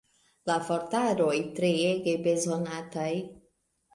La 0.49 0.53
vortaroj 0.69 1.35
treege 1.59 2.15
bezonataj. 2.27 3.13